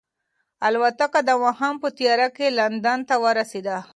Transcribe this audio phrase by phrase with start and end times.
[0.67, 3.77] الوتکه د ماښام په تیاره کې لندن ته ورسېده.